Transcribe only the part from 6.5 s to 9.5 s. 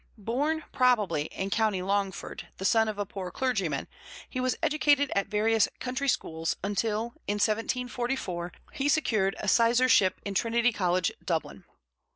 until, in 1744, he secured a